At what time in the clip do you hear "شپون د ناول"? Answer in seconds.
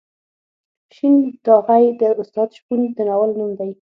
2.57-3.31